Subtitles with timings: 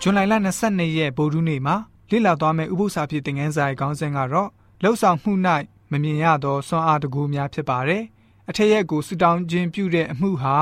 [0.00, 0.20] ဇွန်လ
[0.58, 1.76] 22ရက်ဗုဒ္ဓနေ့မှာ
[2.10, 4.48] လေ့လာသွားမယ့်ဥပုသ္စာဖြစ်တဲ့ငန်းစာရဲ့ခေါင်းစဉ်ကတော့
[4.82, 5.32] လှုပ်ဆောင်မှု၌
[5.90, 8.02] မမြင်ရသောစွမ်းအားတကူများဖြစ်ပါတယ်။
[8.48, 10.56] အထက်ရက်ကိုဆူတောင်းခြင်းပြုတဲ့အမှုဟာ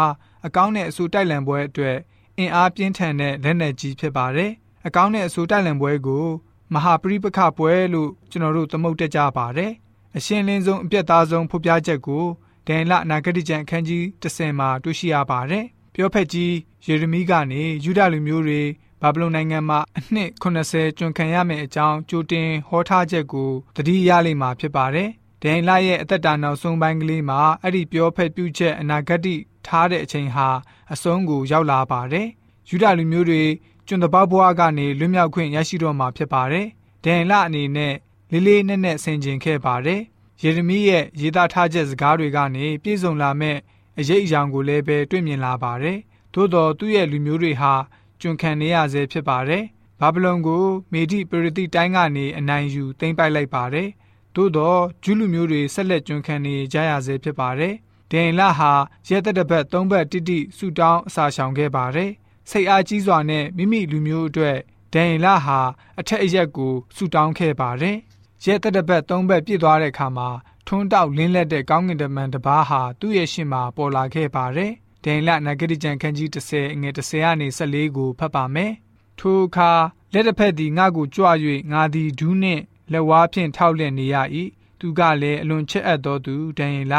[0.47, 1.97] အကောင်းနဲ့အဆူတိုက်လံပွဲအတွက်
[2.39, 4.51] အင်အားပြင်းထန်တဲ့လက်နက်ကြီးဖြစ်ပါတယ်။
[4.87, 6.27] အကောင်းနဲ့အဆူတိုက်လံပွဲကို
[6.75, 9.73] မဟာပရိပခပွဲလို့ကျွန်တော်တို့သမုတ်တက်ကြပါတယ်။
[10.17, 12.25] အရှင်းလင်းဆုံးအပြတ်သားဆုံးဖော်ပြချက်ကို
[12.67, 15.65] ဒန်လအနာဂတိကျမ်းအခန်းကြီး30မှာတွေ့ရှိရပါတယ်။
[15.97, 16.55] ပြောဖက်ကြီး
[16.87, 18.63] ယေရမိကနေယူဒလူမျိုးတွေ
[19.01, 25.09] ဘာဗလုန်နိုင်ငံမှာအနှစ်80ကျွံခံရမယ့်အကြောင်းကြိုတင်ဟောထားချက်ကိုတတိယလိမ့်မှာဖြစ်ပါတယ်။
[25.43, 29.35] ဒန်လရဲ့အသက်တာနောက်ဆုံးပိုင်းကလေးမှာအဲ့ဒီပြောဖက်ပြုချက်အနာဂတိ
[29.67, 30.49] ထားတဲ့အချိန်ဟာ
[30.93, 32.29] အဆုံးကိုရောက်လာပါတယ်။
[32.69, 33.43] ယူဒလူမျိုးတွေ
[33.87, 36.67] ကျွန်းတပောက်ဘွားကနေလွတ်မြောက်ခွင့်ရရှိတော့မှာဖြစ်ပါတယ်။
[37.05, 37.95] ဒန်လအနေနဲ့
[38.31, 40.01] လေးလေးနက်နက်ဆင်ခြင်ခဲ့ပါတယ်။
[40.43, 43.57] ယေရမိရဲ့ရေးသားထားချက်စကားတွေကနေပြည့်စုံလာမဲ့
[43.99, 45.99] အရေးအယောင်ကိုလည်းပဲတွေ့မြင်လာပါတယ်။
[46.35, 47.73] သို့တော်သူ့ရဲ့လူမျိုးတွေဟာ
[48.21, 49.65] ကျွန်ခံနေရဆဲဖြစ်ပါတယ်။
[50.01, 53.89] ဘာဗလုန်ကိုမေဒိပရတိတိုင်းကနေအနိုင်ယူသိမ်းပိုက်လိုက်ပါတယ်။
[54.35, 57.75] သို့တော့ဂျူးလူမျိုးတွေဆက်လက်ကျွန်ခံနေကြရဆဲဖြစ်ပါတယ်။
[58.11, 58.73] ဒိန်လဟာ
[59.09, 62.11] ရဲသက်တပတ်၃ဘက်တိတိဆူတောင်းအစာရှောင်ခဲ့ပါတယ်။
[62.51, 64.59] စိတ်အားကြီးစွာနဲ့မိမိလူမျိုးအတွက်
[64.95, 65.61] ဒိန်လဟာ
[66.01, 67.97] အထက်အရက်ကိုဆူတောင်းခဲ့ပါတယ်။
[68.45, 70.29] ရဲသက်တပတ်၃ဘက်ပြည့်သွားတဲ့အခါမှာ
[70.67, 74.73] ထွန်းတောက်လင်းလက်တဲ့ကောင်းကင်တမန်တစ်ပါးဟာသူ့ရဲ့ရှေ့မှာပေါ်လာခဲ့ပါတယ်။
[75.05, 78.73] ဒိန်လနဂတိကျန်ခန်းကြီး30အငယ်30ကနေ14ကိုဖတ်ပါမယ်။
[79.19, 79.71] ထိုအခါ
[80.13, 81.25] လက်တစ်ဖက်သည်ငါ့ကိုကြွ၍
[81.73, 84.17] ငါသည်ဒူးနှင့်လက်ဝါးဖြင့်ထောက်လျက်နေရ၏။
[84.81, 86.95] သူကလည်းအလွန်ချစ်အပ်သောသူဒိန်လ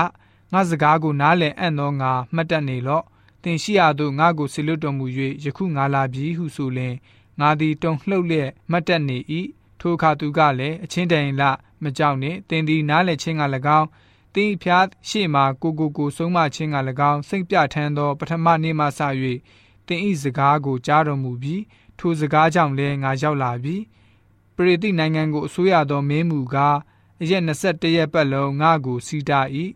[0.54, 3.04] ငါစကားကိုနားလည်အံ့သောငါမှတ်တတ်နေလော့။
[3.44, 5.06] သင်ရှိရာသို့ငါကိုဆီလွတ်တော်မူ၍
[5.44, 6.96] ယခုငါလာပြီဟုဆိုလျင်
[7.40, 9.18] ငါသည်တုံလှုပ်လျက်မှတ်တတ်နေ၏။
[9.80, 11.44] ထိုအခါသူကလည်းအချင်းတိုင်လ
[11.86, 13.44] မကြောက်နှင့်တင်သည်နားလည်ခြင်းက၎
[13.80, 13.88] င်း
[14.36, 16.78] တင်းဖျားရှေ့မှာကိုကိုကိုဆုံးမခြင်းက၎
[17.12, 19.00] င်းစိတ်ပြထမ်းသော ပထမနေ့မှစ၍
[19.88, 21.64] တင်းဤစကားကိုကြားတော်မူပြီး
[22.00, 23.78] ထိုစကားကြောင့်လည်းငါရောက်လာပြီ
[24.56, 26.78] ပရိသိနိုင်ငံကိုအစိုးရသောမင်းမူကား
[27.22, 29.42] အရက်21ရက်ပတ်လုံးငါကိုစီးတာ၏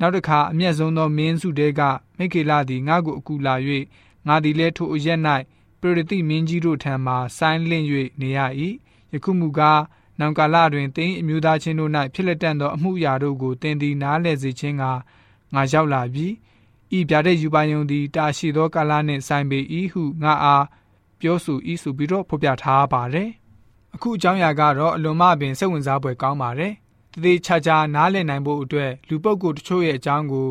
[0.00, 1.80] နောက်တစ်ခါအမျက်ဆုံးသောမင်းစုတဲက
[2.18, 3.54] မိခေလသည်ငါကိုအကူလာ၍
[4.26, 5.20] ငါသည်လည်းထိုအရက်၌
[5.80, 7.86] ပရိသိမင်းကြီးတို့ထံမှဆိုင်းလင့်၍
[8.20, 8.38] နေရ၏
[9.12, 9.80] ယခုမူကား
[10.18, 14.84] နောင်ကာလတွင်တင်းအမျိုးသားချင်းတို့၌ဖြစ်လက်တန့်သောအမှုရာတို့ကိုတင်းသည်နားလည်စေခြင်းက
[15.54, 16.26] ငါရောက်လာပြီ
[16.96, 19.58] ဤပြတဲ့ယူပါယုံသည်တာရှိသောကာလနှင့်ဆိုင်ပေ၏
[19.92, 20.64] ဟုငါအား
[21.20, 23.30] ပြောဆို၏ဆိုပြီးတော့ဖော်ပြထားပါတယ်
[23.94, 26.72] အခုအကြောင်းအရာကတော့အလွန်မှပင်စိတ်ဝင်စားဖွယ်ကောင်းပါတယ်
[27.12, 30.48] တသေးချာချာနားလည်နိုင်ဖို့အတွက်လူပုဂ္ဂိုလ်တချို့ရဲ့အကြောင်းကို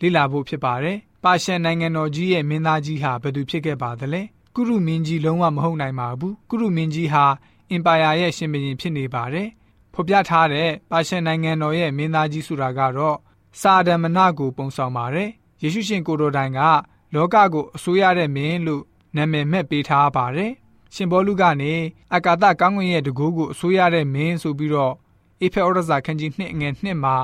[0.00, 4.22] လေ့လာဖို့ဖြစ်ပါတယ်ပါရှန်နိုင်ငံတော်ကြီးရဲ့မင်းသားကြီးဟာဘယ်သူဖြစ်ခဲ့ပါသလဲ
[4.54, 7.24] ကုရုမင်းကြီးလုံးဝမဟုတ်နိုင်ပါဘူးကုရုမင်းကြီးဟာ
[7.70, 9.48] အင်ပါယာရဲ့ရှင်ဘုရင်ဖြစ်နေပါတယ်။
[9.94, 13.16] ဖော်ပြထားတဲ့ပါရှန်နိုင်ငံတော်ရဲ့မင်းသားကြီးဆိုတာကတော့
[13.60, 15.28] စာဒမနကိုပုံဆောင်ပါတယ်။
[15.62, 16.60] ယေရှုရှင်ကိုတော်တိုင်က
[17.14, 18.82] လောကကိုအစိုးရတဲ့မင်းလို့
[19.16, 20.52] နာမည်မဲ့ပေးထားပါတယ်။
[20.94, 21.72] ရှင်ဘောလူကနေ
[22.14, 24.94] အကာသကောင်းကင်ရဲ့တကူကိုအစိုးရတဲ့မင်းဆိုပြီးတော့
[25.40, 27.16] အေဖေဩရဇာခန်းကြီး2ငယ်2မှာ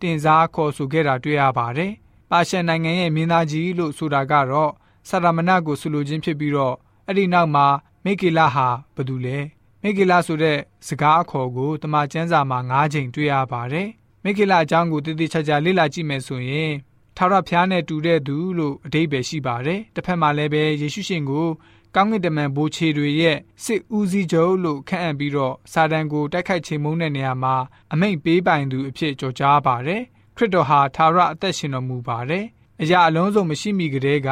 [0.00, 1.92] တင်စားခေါ်ဆိုခဲ့တာတွေ့ရပါတယ်။
[2.30, 4.72] ပါရှန်နိုင်ငံရဲ့မင်းသားကြီးလို့ဆိုတာကတော့
[5.08, 6.74] စာရမဏကိုဆိုလိုခြင်းဖြစ်ပြီးတော့
[7.06, 7.66] အဲ့ဒီနောက်မှာ
[8.04, 9.38] မိကေလဟာဘယ်သူလဲ
[9.84, 13.88] မိဂေလဆိုတဲ့စကားအခေါ်ကိုတမန်ကျမ်းစာမှာ၅ချိန်တွေ့ရပါတယ်။
[14.24, 16.72] မိဂေလအကြောင်းကိုတည်တည်ချာချာလေ့လာကြည့်မယ်ဆိုရင်
[17.16, 21.48] ထာဝရဘုရားနဲ့တူတဲ့သူလို့အဓိပ္ပာယ်ရှိပါတယ်။တစ်ဖက်မှာလည်းပဲယေရှုရှင်ကို
[21.94, 27.54] ကောင်းကင်တမန်ဘိုးချေတွေရဲ့စစ်ဦးစီးချုပ်လို့ခန့်အပ်ပြီးတော့စာတန်ကိုတိုက်ခိုက်ချိန်မုန်းတဲ့နေရာမှာ
[27.92, 30.02] အမိန့်ပေးပိုင်သူအဖြစ်ကြော်ကြားပါတယ်။
[30.36, 32.44] ခရစ်တော်ဟာသာရအသက်ရှင်တော်မူပါတယ်။
[32.82, 34.30] အရာအလုံးစုံမရှိမီကတည်းက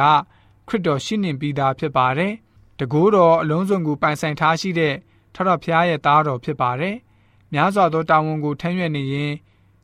[0.67, 2.33] ခရစ်တော်ရှိနေပြီးသားဖြစ်ပါတယ်။
[2.79, 4.95] တကိုးတော်အလုံးစုံကိုပိုင်ဆိုင်ထားရှိတဲ့
[5.35, 6.95] ထထဖျားရဲ့သားတော်ဖြစ်ပါတယ်။
[7.53, 9.33] များစွာသောတာဝန်ကိုထမ်းရွက်နေရင်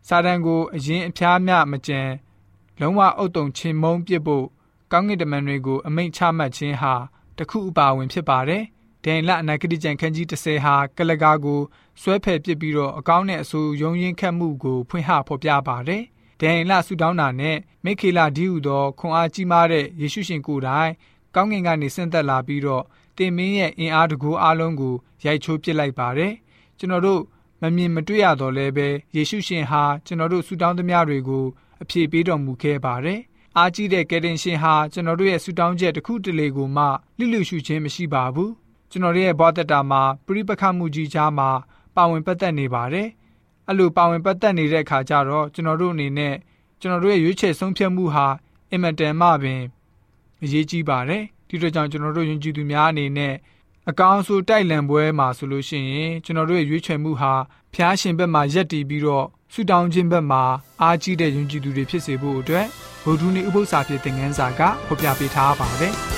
[0.07, 2.01] စာတန်ကိုအရင်အဖျားမြမကြံ
[2.79, 4.45] လုံးဝအုတ်တုံချင်မုံပစ်ဖို့
[4.91, 6.93] ကောင်းကင်တမန်တွေကိုအမိန့်ချမှတ်ခြင်းဟာ
[7.37, 8.63] တခုအပါဝင်ဖြစ်ပါတယ်။
[9.03, 11.61] ဒိန်လအနာဂတိကျန်ခန်းကြီး30ဟာကလကာကို
[12.01, 16.03] ဆွဲဖယ်ပစ်ပြီးတော့အကောင်းနဲ့အဆိုးယုံရင်ခတ်မှုကိုဖွင့်ဟဖော်ပြပါတယ်။
[16.41, 20.91] ဒိန်လဆူတောင်းတာနဲ့မိခေလဒီဟုသောခွန်အားကြီးမားတဲ့ယေရှုရှင်ကိုယ်တိုင်
[21.35, 22.83] ကောင်းကင်ကနေဆင့်သက်လာပြီးတော့
[23.17, 26.33] တင်မင်းရဲ့အင်အားတကူအလုံးကိုရိုက်ချိုးပစ်လိုက်ပါတယ်
[26.77, 27.21] ကျွန်တော်တို့
[27.61, 31.45] မမြင်မတွေ့ရတော့လဲပဲယေရှုရှင်ဟာကျွန်တော်တို့ဆူတောင်းသမျှတွေကို
[31.81, 33.19] အပြည့်ပေးတော်မူခဲ့ပါတယ်
[33.57, 36.85] အားကြီးတဲ့ကယ်တင်ရှင်ဟာကျွန်တော်တို့ရဲ့ဆူတောင်းချက်တစ်ခုတလေကိုမှ
[37.17, 38.51] လိလူရှုခြင်းမရှိပါဘူး
[38.91, 41.49] ကျွန်တော်တို့ရဲ့ဘောသက်တာမှာပြိပခတ်မှုကြီးကြားမှာ
[41.95, 43.07] ပါဝင်ပတ်သက်နေပါတယ်
[43.67, 46.35] အဲ့လိုပါဝင်ပတ်သက်နေတဲ့အခါကျတော့ကျွန်တော်တို့အနေနဲ့
[46.79, 48.27] ကျွန်တော်တို့ရဲ့ရွေးချယ်ဆုံးဖြတ်မှုဟာ
[48.71, 49.61] အင်မတန်မှပင်
[50.43, 53.33] အရေးကြီးပါတယ် ဒီတော့ကြောင့်ကျွန်တော်တို့ယဉ်ကျေးသူများအနေနဲ့
[53.89, 57.33] အကောင်ဆိုတိုက်လံပွဲမှာဆိုလို့ရှိရင်ကျွန်တော်တို့ရဲ့ရွေးချယ်မှုဟာ
[57.73, 60.43] ဖျားရှင်ဘက်မှာရက်တည်ပြီးတော့ဆူတောင်းခြင်းဘက်မှာ
[60.81, 62.65] အားကြီးတဲ့ယဉ်ကျေးသူတွေဖြစ်စေဖို့အတွက်
[63.03, 65.95] ဗုဒ္ဓနည်းဥပု္ပ္ပစာဖြစ်တဲ့ငန်းစာကဖော်ပြပေးထားပါတယ်။